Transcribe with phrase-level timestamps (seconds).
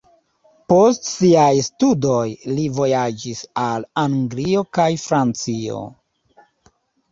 [0.71, 2.23] Post siaj studoj,
[2.55, 5.87] li vojaĝis al Anglio kaj Francio.